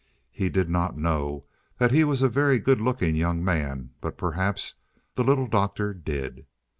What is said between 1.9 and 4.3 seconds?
he was a very good looking young man, but